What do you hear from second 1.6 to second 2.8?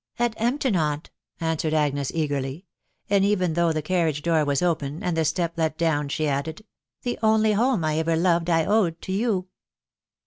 Agnes eagerly;